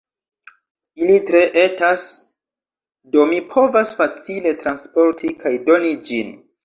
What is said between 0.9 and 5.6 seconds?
Ili tre etas, do mi povas facile transporti kaj